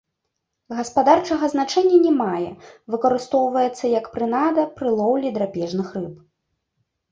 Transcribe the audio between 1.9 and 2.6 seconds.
не мае,